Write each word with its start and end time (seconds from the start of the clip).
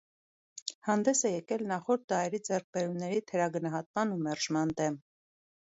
Հանդես 0.87 1.21
է 1.29 1.33
եկել 1.33 1.63
նախորդ 1.73 2.07
դարերի 2.15 2.41
ձեռքբերումների 2.49 3.23
թերագնահատման 3.33 4.17
ու 4.17 4.21
մերժման 4.29 4.75
դեմ։ 4.83 5.01